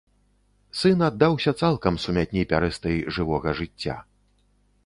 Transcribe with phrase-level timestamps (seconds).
[0.79, 3.95] Сын аддаўся цалкам сумятні пярэстай жывога жыцця.